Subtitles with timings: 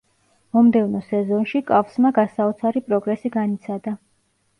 [0.55, 3.95] მომდევნო სეზონში, კავსმა გასაოცარი პროგრესი განიცადა.